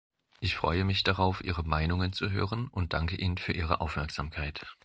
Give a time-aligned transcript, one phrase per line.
[0.39, 4.65] Ich freue mich darauf, Ihre Meinungen zu hören, und danke Ihnen für Ihre Aufmerksamkeit.